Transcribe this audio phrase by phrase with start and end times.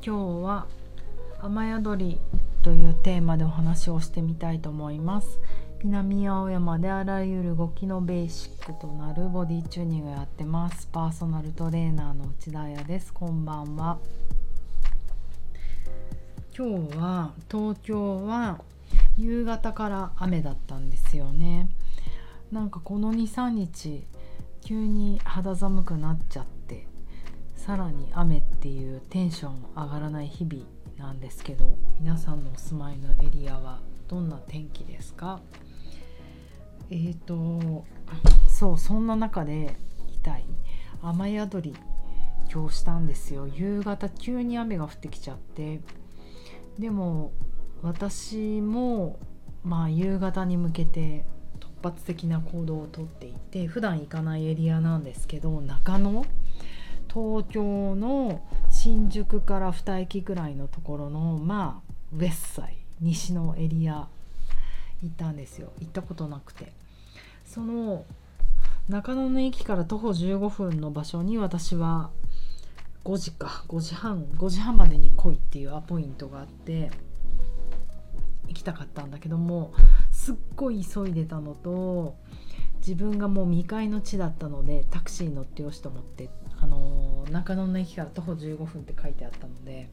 [0.00, 0.66] 今日は
[1.40, 2.20] 雨宿り
[2.62, 5.40] というテーマでお話をしてみたいと思います。
[5.82, 10.88] 南青山であらゆる動きのベーシックとなるボディチューニングをやってます。
[10.92, 13.12] パーソナルトレーナーの内田彩です。
[13.12, 13.98] こんばんは。
[16.56, 18.60] 今日は東京は
[19.16, 21.68] 夕方から雨だったんですよね。
[22.52, 24.04] なんかこの23日
[24.64, 26.57] 急に肌寒くなっちゃって。
[27.68, 30.64] さらに雨っていうテンション上がらない日々
[30.96, 35.38] なんですけど皆さんのお住まいのエリアはどんな天気ですか？
[36.88, 37.84] えーと
[38.48, 39.76] そうそんな中で
[40.14, 40.44] 痛い。
[41.02, 41.74] 雨宿り
[42.50, 43.46] 今日したんですよ。
[43.46, 45.82] 夕方急に雨が降ってきちゃって。
[46.78, 47.32] でも
[47.82, 49.18] 私も
[49.62, 51.26] まあ夕方に向けて
[51.60, 56.24] 突発的な行動をとっていて普段行かないエリアなんですけど中野
[57.12, 64.08] 東京の新宿から2駅ぐらいのところのまあウェッサイ西のエリア
[65.02, 65.72] 行ったんですよ。
[65.78, 66.72] 行ったことなくて。
[67.44, 68.04] その
[68.88, 72.10] 中野の駅から徒歩15分の場所に私は
[73.04, 76.90] 5時か5時半5時半までに来いっていうアポイントがあって
[78.48, 79.72] 行きたかったんだけども
[80.10, 82.16] すっごい急いでたのと
[82.78, 86.30] 自分がもう未開の地だったのでタクシー乗ってよしと思って、
[87.30, 89.88] 中野の駅から徒歩15分って書いてあったので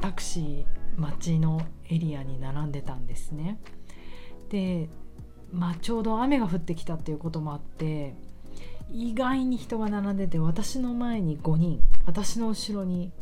[0.00, 0.64] タクシー
[1.00, 3.58] 待ちのエリアに並んでたんですね。
[4.48, 4.88] で、
[5.52, 8.14] まあ、ちょうど雨が降ってきたっていうこともあって
[8.92, 13.12] 意外に人が並んでて私の前に5人私の後ろに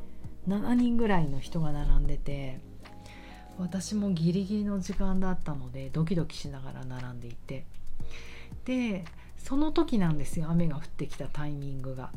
[0.48, 2.60] 7人ぐらいの人が並んでて
[3.58, 7.66] 私もギリギリの時間だったのでドキドキしながら並んでいて
[8.64, 9.04] で
[9.38, 12.10] その時なんですよ雨が降ってきたタイミングが。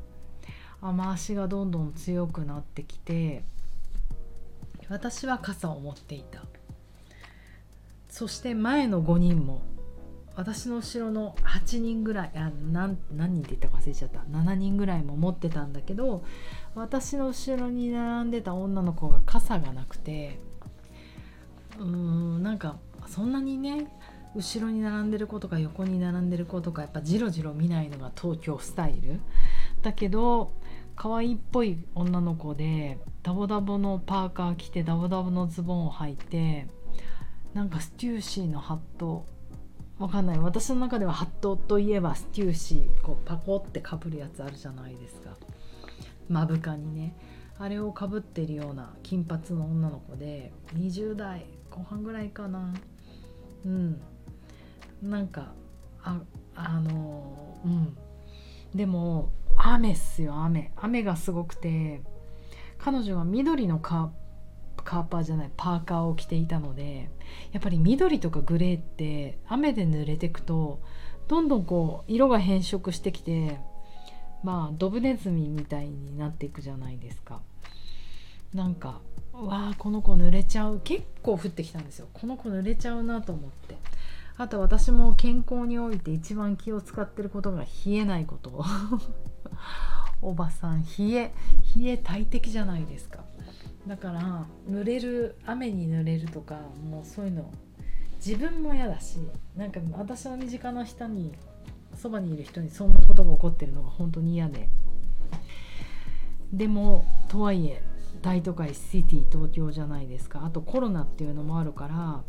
[0.81, 3.43] 雨足がどんどん強くなってきて
[4.89, 6.41] 私は傘を持っていた。
[8.09, 9.61] そして前の5人も
[10.35, 14.19] 私の後ろの8人ぐらいあ何何人って言ったか忘れちゃった。
[14.19, 16.23] 7人ぐらいも持ってたんだけど
[16.75, 20.39] 私の後ろに並んでた女の子が傘がなくて
[21.77, 22.77] うーんなんか
[23.07, 23.87] そんなにね
[24.35, 29.19] 後ろに並んでる子とか横に並んでる子とかやっぱジロジロ見ないのが東京スタイル。
[29.81, 30.53] だけど
[30.95, 36.67] 可愛いっぽい女の子でダボダボのパーカー着てダボダボのズボンを履いて
[37.53, 39.25] なんかステューシーのハット。
[39.99, 40.39] わかんない。
[40.39, 45.35] 私の中ではハットといえばステューシーこうパコってかぶるやつあるじゃないですか。
[46.27, 47.15] 目深にね。
[47.59, 52.73] あれをかぶってるような金髪の女の子で20代後半ぐらいかな。
[53.65, 54.01] うん。
[55.01, 55.53] なんか
[56.03, 56.19] あ
[56.55, 57.97] あのうん。
[58.75, 60.71] でも雨っすよ雨。
[60.75, 62.01] 雨がすごくて
[62.77, 64.11] 彼女が緑のカ
[64.83, 67.09] カーパーじゃないパーカーを着ていたので
[67.51, 70.81] やっぱり緑とかグレーって雨で濡れてくと
[71.27, 73.59] どんどんこう色が変色してきて
[74.43, 77.41] まあドブネズミみたいになっていくじゃないですか。
[78.55, 79.01] なんか
[79.33, 80.81] わあこの子濡れちゃう。
[80.83, 82.07] 結構降ってきたんですよ。
[82.11, 83.75] この子濡れちゃうなと思って
[84.37, 88.63] あと私も健康において一番気を使ってることが冷えないこと。
[90.21, 91.33] おばさん冷え
[91.75, 93.23] 冷え大敵じゃないですか。
[93.87, 96.59] だから濡れる雨に濡れるとか
[96.89, 97.51] もうそういうの
[98.23, 99.17] 自分も嫌だし
[99.55, 101.33] なんか私の身近な人に
[101.95, 104.69] そばにいる人にそんなことが起こってるのが本当に嫌で。
[106.53, 107.81] でもとはいえ
[108.21, 110.45] 大都会シティ東京じゃないですか。
[110.45, 112.23] あとコロナっていうのもあるから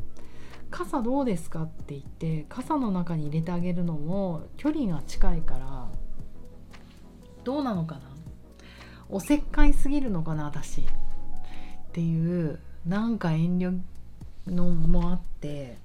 [0.72, 1.62] 傘どうですか？
[1.62, 5.88] って言って傘の中に入れてあげるのも距離が近いから
[7.44, 8.00] どうなのかな？
[9.08, 10.80] おせっかいすぎるのかな私。
[10.80, 10.84] っ
[11.92, 13.78] ていうなんか遠慮
[14.46, 15.76] のもあって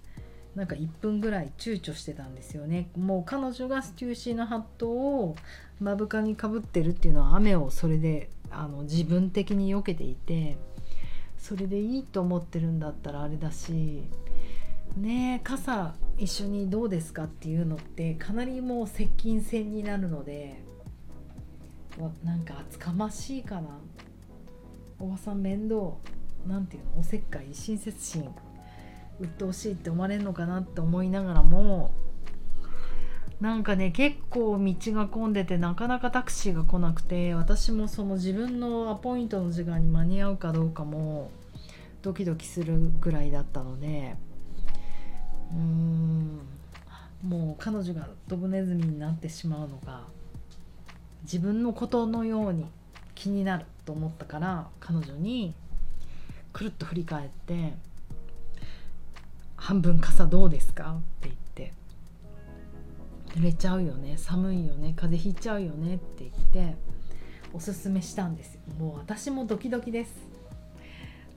[0.56, 2.90] なんか1分ぐらい躊躇してたんですよね。
[2.98, 5.36] もう彼女がステューシーのハットを
[5.80, 10.58] 目深にかぶってるっていうのは雨をそれであの自分的に避けていて
[11.38, 14.04] それでいいと思ってるんだったらあれだし
[14.98, 20.62] ね傘一緒にどうですかっていうのってかなりもう接近戦になるので
[22.24, 23.80] なんか厚かましいかな。
[25.00, 25.94] おばさん面倒
[26.48, 28.30] なんていうのおせっかい親切心
[29.20, 31.94] 鬱陶しいって思われるのかなって思いながらも
[33.40, 41.30] なんかね結構道が混んでてなかなかタクシーが来なくて私もその自分のアポイントの時間に間に合うかどうかも
[42.02, 44.16] ドキドキするぐらいだったので
[45.52, 46.40] うん。
[47.24, 50.04] もう彼女がドブネズミになってしまうのが
[51.24, 52.66] 自分のことのように
[53.16, 55.56] 気になると思ったから彼女に
[56.54, 57.74] くるっと振り返って
[59.58, 61.74] 「半分傘どうですか?」って言って
[63.36, 64.16] 「濡れちゃうよね？
[64.18, 64.94] 寒いよね？
[64.96, 66.76] 風邪ひいちゃうよね」って言って
[67.52, 70.14] おすすめしたんですもう私もドキドキです。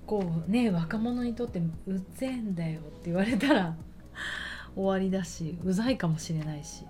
[0.06, 3.76] こうね若者にとってうぜんだよって言われたら
[4.74, 6.84] 終わりだしうざいかもしれないし。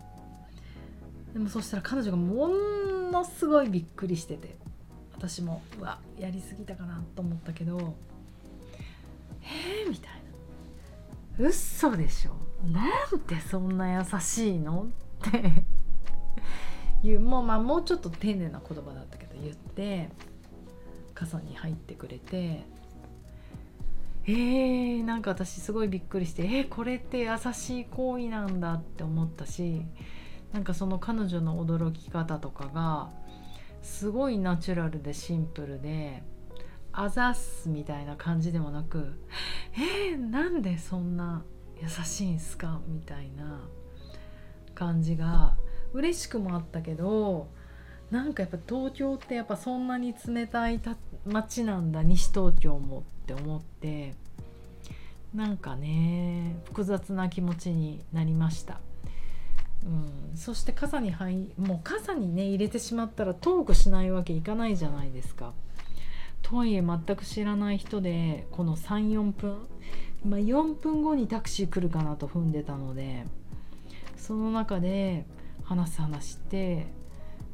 [1.32, 2.48] でもそしたら彼女がも
[3.12, 4.56] のすごいびっくりしてて。
[5.12, 7.94] 私もうわやりすぎたかなと思ったけど。
[9.42, 10.12] えー、みたい
[11.38, 11.48] な。
[11.48, 12.32] 嘘でしょ？
[12.66, 14.86] なんでそんな優しいの？
[15.28, 15.62] って。
[17.06, 17.20] いう。
[17.20, 20.10] もうまあもうちょっと丁寧な言葉だったけど言って。
[21.12, 22.64] 傘に入ってくれて
[24.30, 29.82] えー、なんか私すごいびっくりしてえー、これって優しい行為なんだって思ったし
[30.52, 33.10] なんかその彼女の驚き方とかが
[33.82, 36.22] すごいナチュラルでシンプルで
[36.92, 39.14] あざっすみたいな感じでもなく
[39.74, 41.42] えー、なんでそんな
[41.80, 43.68] 優しいんすかみたいな
[44.74, 45.56] 感じが
[45.92, 47.48] 嬉しくもあったけど
[48.10, 50.80] なんかやっぱ東京ってやっぱそんなに冷たい
[51.24, 53.04] 街なんだ西東京も。
[53.30, 54.14] って思って
[55.34, 58.80] なんかね複雑な気持ちになりました。
[59.82, 65.52] うん、そして傘に入もう傘にね入れてしまったらトークしないわけいかないじゃないですか。
[66.42, 69.58] とはいえ全く知らない人でこの34分、
[70.24, 73.26] まあ、4分後にタクシー来るかなと踏んでたので
[74.16, 75.26] その中で
[75.64, 76.86] 話す話して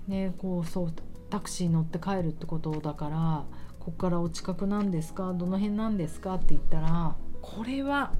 [0.06, 0.92] ねこうそう
[1.30, 3.44] タクシー乗って帰るってことだから
[3.86, 5.32] こっからお近くなんですか？
[5.32, 6.34] どの辺なんですか？
[6.34, 8.12] って言ったらこれは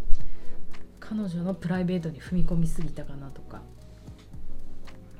[1.01, 3.63] 彼女のプライベートに踏み込みすぎたかなとか。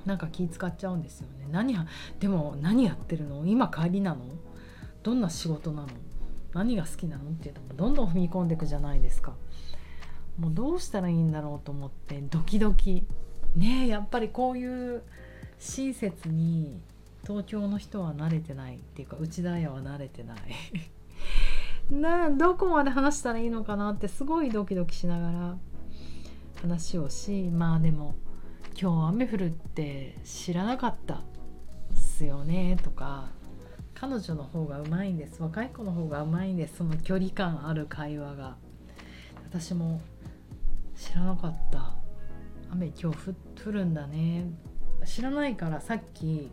[0.05, 1.49] なんか気使っちゃうんですよね。
[1.51, 1.75] 何
[2.21, 3.45] でも何やってるの？
[3.45, 4.21] 今帰りなの？
[5.03, 5.89] どんな仕事なの？
[6.53, 7.31] 何が好きなの？
[7.31, 9.33] っていうとどんどん踏み込んでいくじゃないですか。
[10.39, 13.05] もうどうしたらいいんだろうと思ってドキドキ。
[13.57, 15.03] ねやっぱりこういう
[15.59, 16.81] 親切に
[17.27, 20.39] 東京の人は慣れてないっていうか内田屋は慣れてない。
[21.91, 25.57] などこまで話したらいいのかなってすごいドキドキしながら
[26.63, 28.17] 話をしまあでも
[28.81, 31.21] 今日雨降るって知らなかったっ
[31.95, 33.29] すよねとか
[33.95, 38.57] 彼女の方がうまいんです若い子の方がうまいんですその距離感ある会話が。
[39.49, 40.01] 私も
[40.95, 41.95] 知らなかった。
[42.71, 43.35] 雨今日
[43.65, 44.51] 降るんだね。
[45.05, 46.51] 知らないからさっき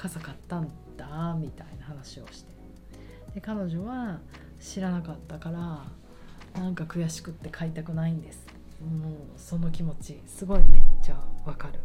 [0.00, 2.54] 傘買ったんだみたいな話をして。
[3.34, 4.18] で彼女は
[4.58, 5.84] 知らなかったから
[6.60, 8.46] なんか悔しくって買いたくないんです。
[8.80, 11.80] もうその気持ちすごいめっちゃわかる。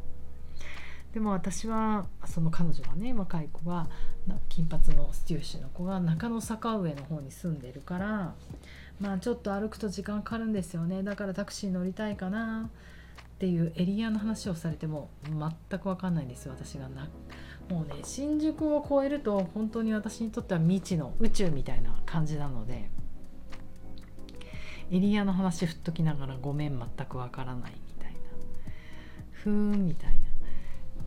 [1.14, 3.88] でも私はその彼女はね若い子が
[4.48, 8.36] 金髪のステューシーの子が中野坂上の方に住んでるから
[9.00, 11.04] まあちょっと歩くと時間かかるんですよね。
[11.04, 12.70] だからタクシー乗りたいかな
[13.36, 17.10] っていうエリアの話をされても全く分かんないんですよ私がな。
[17.70, 22.90] もうね新宿を越えると本当に私にとっては未知の宇宙みたいな感じなので
[24.92, 28.20] エリアの話振っときながらごめん全くわからないみたいな。
[29.32, 30.26] ふーんみたいな。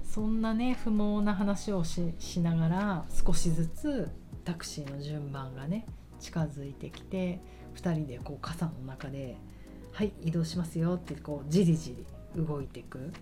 [0.03, 4.11] そんなね不毛な話をしながら少しずつ
[4.45, 5.87] タクシーの順番がね
[6.19, 7.41] 近づいてきて
[7.77, 9.37] 2人でこう傘の中で
[9.93, 11.95] 「はい移動しますよ」ってこうじりじ
[12.35, 13.13] り動いていく。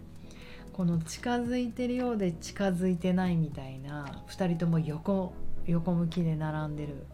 [0.76, 5.32] この近づいてるようで近づいてないみたいな2人とも横
[5.64, 7.06] 横向きで並んでる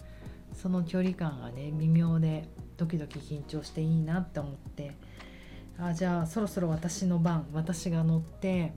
[0.52, 4.96] その距離感がね微妙でドキドキ緊張していいなって思って
[5.78, 8.72] あじゃあそろそろ私の番私が乗って、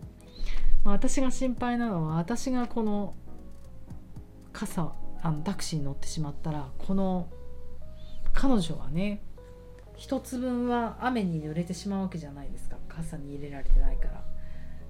[0.84, 3.15] まあ、私が心配なのは私がこの
[4.54, 7.27] 傘あのタクシーに乗ってしまったらこの
[8.34, 9.24] 彼女はね
[9.98, 14.35] 一つ分は雨に濡れてしまうわけじゃないですか傘に入れられてないから。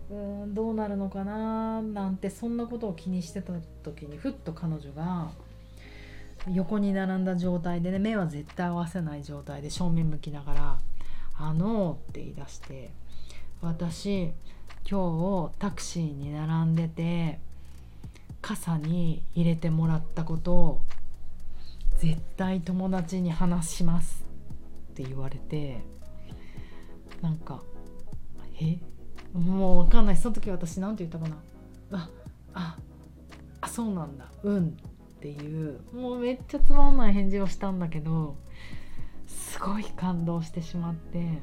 [0.10, 5.32] うんどうなるのかななんてそんなことを気にしてた時にふっと彼女が
[6.52, 10.80] 横に並んだ状態でね目は絶対合わせない状態で正面向きながら
[11.38, 12.92] 「あの」って言い出して
[13.62, 14.32] 「私
[14.88, 17.40] 今日タクシーに並んでて
[18.42, 20.82] 傘に入れてもらったことを
[21.98, 24.24] 絶対友達に話します」
[24.92, 25.82] って言われて
[27.24, 27.64] なんか
[28.62, 28.78] 「え？
[29.36, 30.18] もう分かんない。
[30.18, 31.38] その時私何て言ったかな。
[31.92, 32.10] あ
[32.54, 32.78] あ
[33.62, 34.32] あそうなんだ。
[34.44, 35.80] うんっていう。
[35.94, 38.38] もうめっちゃつまんない返事をしたんだけど
[39.28, 41.42] すごい感動してしまって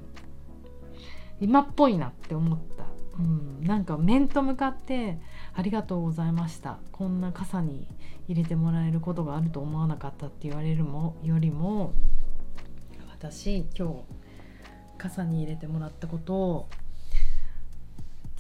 [1.41, 2.85] 今っぽいなって思った、
[3.19, 5.19] うん、なんか面と向かって
[5.55, 6.79] 「ありがとうございました。
[6.93, 7.89] こんな傘に
[8.29, 11.93] 入れてもらえることがあると思わなかった」って言われるもよりも
[13.11, 13.95] 私今日
[14.99, 16.69] 傘に入れてもらったことを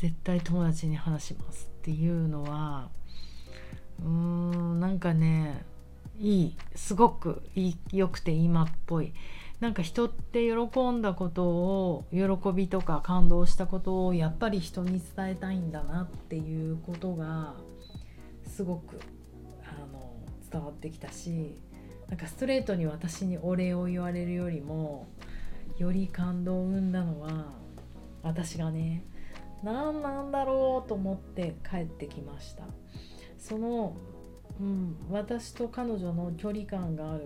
[0.02, 2.88] 絶対友達に話しますっていうのは
[4.00, 5.64] うーんなんかね
[6.18, 9.14] いいすごくい良くて今っぽい。
[9.60, 12.20] なんか人って喜んだことを喜
[12.52, 17.54] びとか感動したことをやっぱり人に伝えたいんだなっていうことが
[18.44, 18.98] すごく
[19.62, 20.16] あの
[20.50, 21.60] 伝わってきたし
[22.08, 25.06] なんかストレートに私にお礼を言われるよりも
[25.78, 27.52] より感動を生んだのは
[28.24, 29.04] 私がね
[29.62, 32.64] 何なんだろうと思って帰ってきました。
[33.38, 33.96] その、
[34.60, 37.24] うん、私と彼女の距離感がある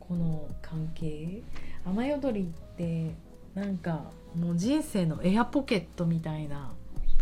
[0.00, 1.42] この関係
[1.84, 3.14] 雨宿りって
[3.54, 6.72] なんかもう人生のエアポケットみたいな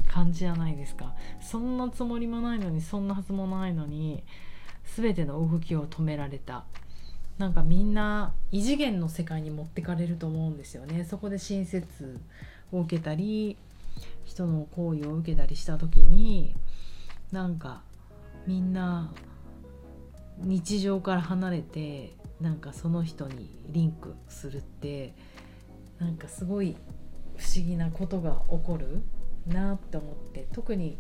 [0.08, 1.14] 感じじゃないですか。
[1.40, 4.22] そんなつもりもないのにそんなはずもないのに
[4.96, 6.64] 全ての動きを止められた。
[7.38, 11.04] なんかみんな異次元の世界に持ってかれると思うんですよね。
[11.04, 12.18] そこで親切
[12.72, 13.56] を受けたり
[14.24, 16.54] 人の行為を受けたりした時に
[17.32, 17.82] なんか
[18.46, 19.12] みんな
[20.38, 25.14] 日常から離れてなんかその人にリンクするって
[25.98, 26.76] なんかすごい
[27.36, 29.02] 不思議なことが起こる
[29.46, 30.98] なって思って特に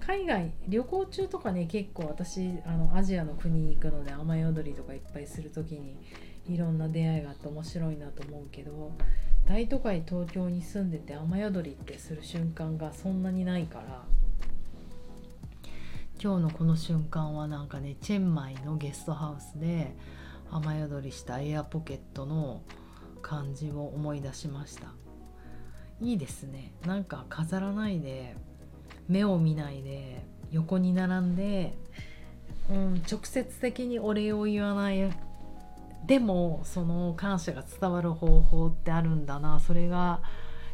[0.00, 5.96] 海外旅行中とかね結構私あのアジアの国行くので雨宿りとかいっぱいする時に
[6.48, 8.92] いろんな出会いがあって面白いなと思うけど
[9.46, 14.04] 大都会東京に住んでて雨宿りってする瞬間がそんなにないから。
[16.22, 19.96] 今日のこの瞬間はなんかねチェンマイのゲストハウスで
[20.52, 22.62] 雨宿りしたエアポケットの
[23.22, 24.92] 感じを思い出しました。
[26.00, 26.72] いいですね。
[26.86, 28.36] なんか飾らないで
[29.08, 31.74] 目を見ないで横に並んで、
[32.70, 35.10] うん、直接的にお礼を言わない
[36.12, 39.60] でもその感謝が伝わる方法ってあるんだな。
[39.60, 40.20] それが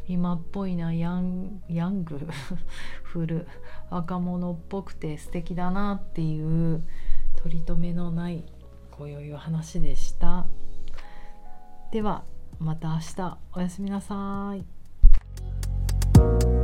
[0.05, 0.93] 今っぽいな。
[0.93, 2.19] ヤンヤング
[3.03, 3.47] フル
[3.89, 6.83] 若者っぽくて素敵だなっていう
[7.37, 8.43] 取り留めのない
[8.91, 10.45] 今宵は話でした。
[11.93, 12.25] では
[12.59, 13.37] また明日。
[13.53, 16.58] おやすみなさい。